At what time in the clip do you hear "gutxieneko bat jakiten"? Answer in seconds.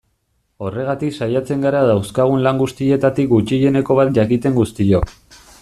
3.37-4.59